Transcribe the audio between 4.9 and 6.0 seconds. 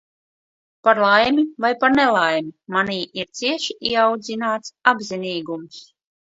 apzinīgums.